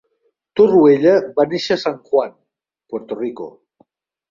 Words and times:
Torruella 0.59 1.11
va 1.41 1.45
néixer 1.51 1.77
a 1.77 1.83
San 1.83 2.01
Juan, 2.09 2.35
Puerto 2.95 3.21
Rico. 3.23 3.51